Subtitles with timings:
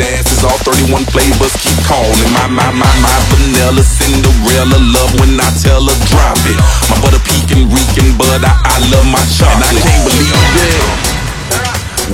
[0.00, 0.42] asses.
[0.46, 2.30] All 31 flavors keep calling.
[2.34, 6.58] My, my, my, my vanilla Cinderella love when I tell her drop it.
[6.88, 9.68] My butter peeking, reeking, but I, I love my chocolate.
[9.68, 10.32] And I can't believe
[10.66, 11.18] it.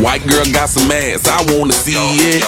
[0.02, 2.42] White girl got some ass, I wanna see it.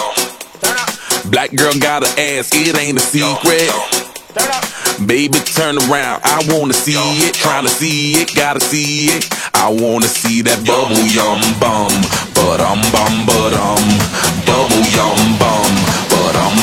[1.30, 3.70] Black girl got an ass, it ain't a secret.
[5.06, 7.34] Baby, turn around, I wanna see it.
[7.34, 9.28] Tryna see it, gotta see it.
[9.54, 11.92] I wanna see that bubble yum bum,
[12.46, 13.82] but um bum, but um,
[14.46, 15.72] bubble yum bum,
[16.10, 16.56] but um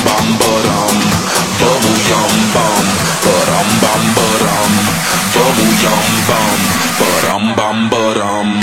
[7.55, 8.62] bum,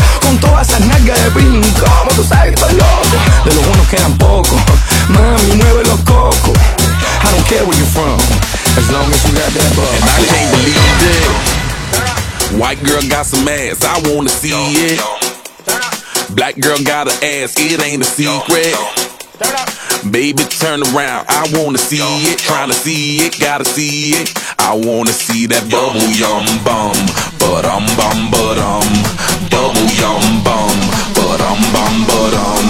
[12.71, 14.99] White girl got some ass, I wanna see it.
[16.33, 18.71] Black girl got an ass, it ain't a secret.
[20.09, 22.39] Baby, turn around, I wanna see it.
[22.39, 24.31] Tryna see it, gotta see it.
[24.57, 26.95] I wanna see that bubble yum bum,
[27.43, 28.87] but um bum, but um,
[29.51, 30.71] bubble yum bum,
[31.11, 32.60] but um bum, but um,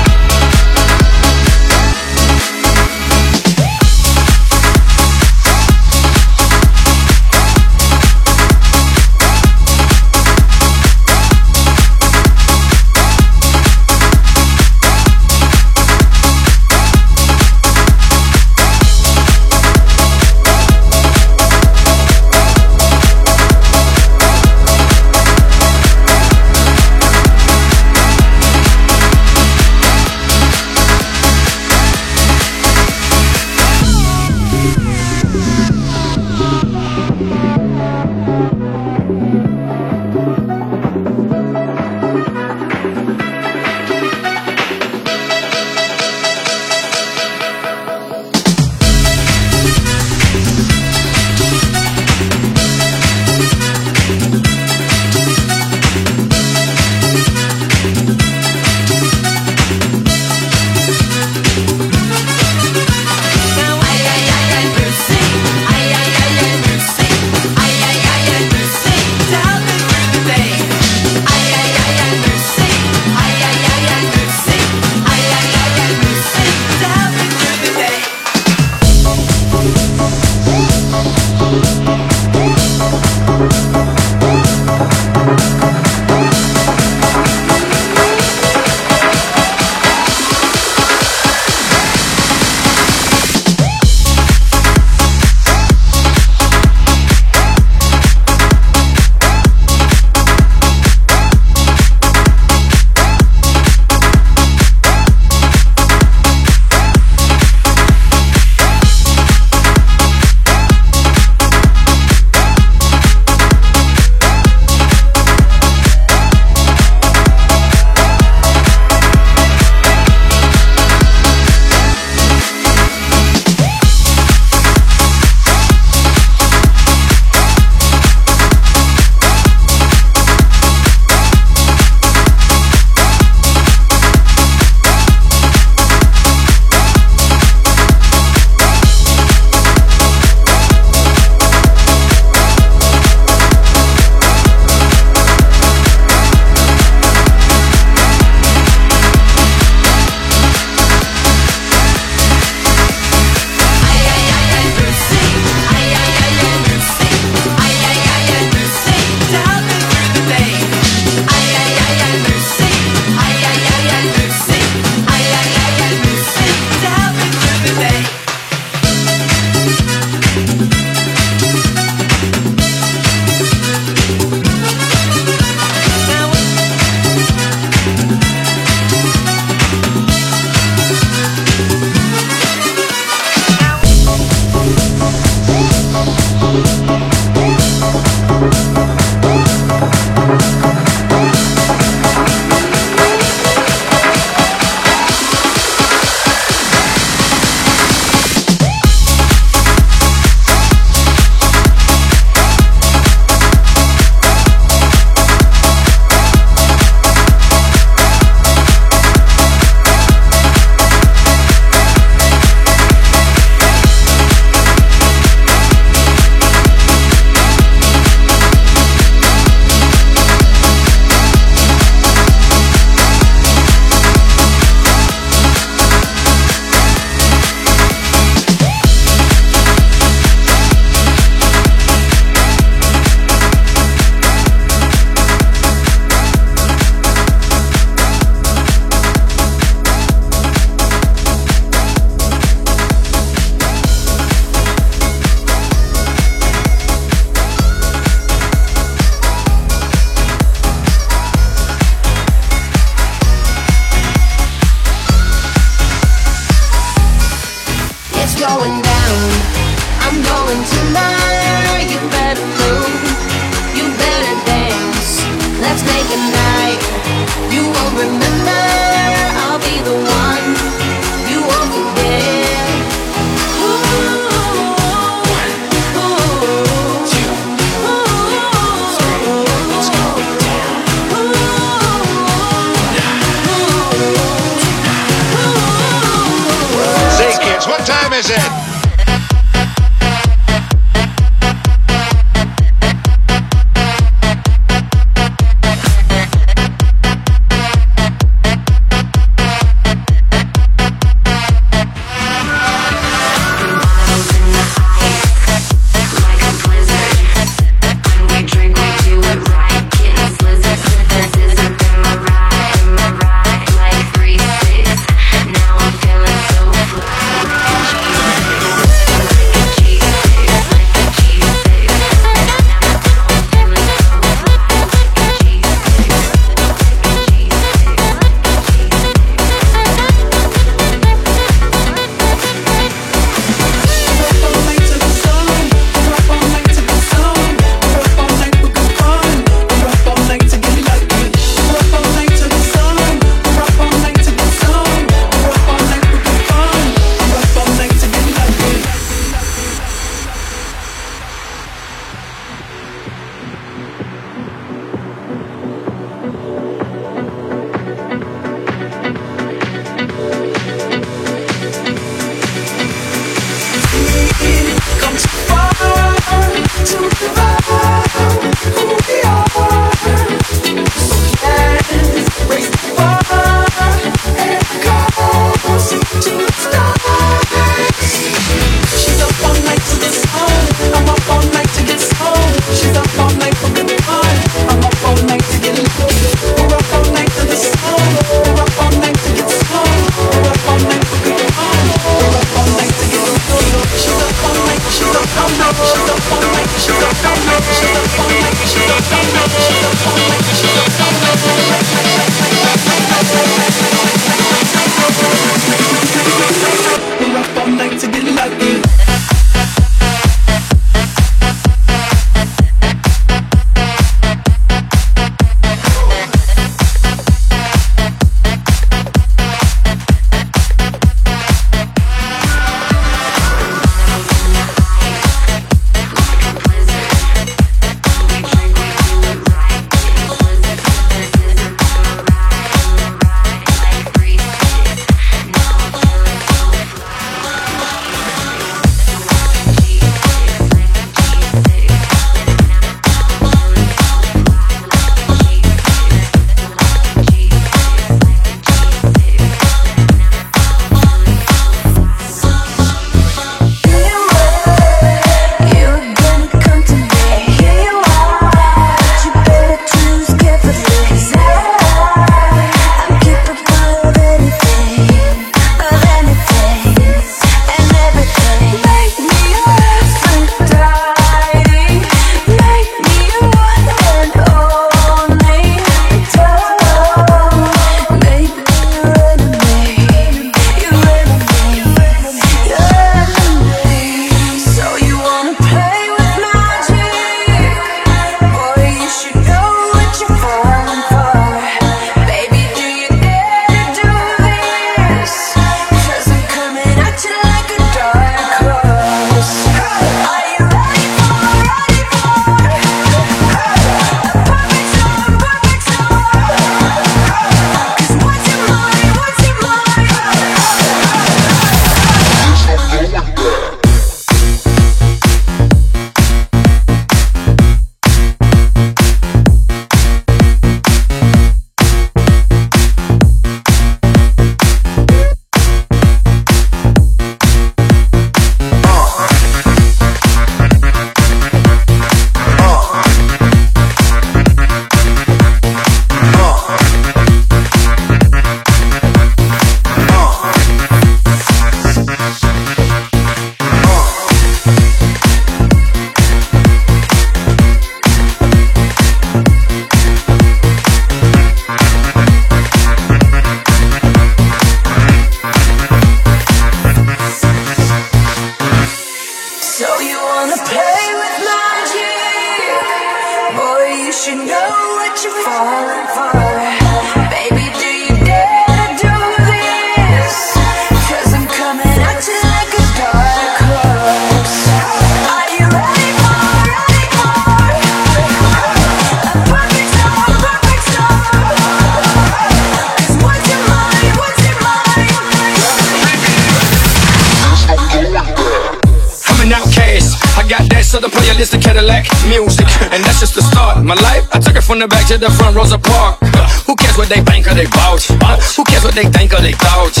[595.12, 596.16] to the front, Rosa Park.
[596.24, 598.08] Uh, who cares what they think or they vouch?
[598.24, 600.00] Uh, who cares what they think or they vouch?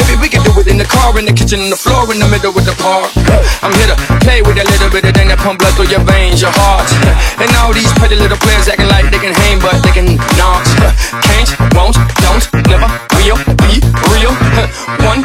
[0.00, 2.16] Baby, we can do it in the car, in the kitchen, on the floor, in
[2.16, 3.12] the middle with the park.
[3.28, 5.92] Uh, I'm here to play with a little bit of thing that pump blood through
[5.92, 6.88] your veins, your heart.
[7.36, 10.64] And all these pretty little players acting like they can hang, but they can not.
[11.20, 12.88] Can't, won't, don't, never,
[13.20, 13.76] will, be
[14.08, 14.32] real.
[15.04, 15.20] One,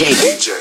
[0.00, 0.14] DJ.
[0.14, 0.59] DJ.